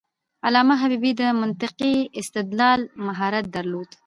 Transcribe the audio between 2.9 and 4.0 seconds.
مهارت درلود.